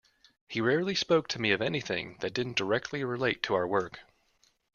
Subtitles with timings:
[0.47, 3.99] He rarely spoke to me of anything that didn't directly relate to our work.